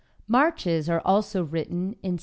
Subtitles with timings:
[0.27, 2.19] ]Marches are also written in 6 8.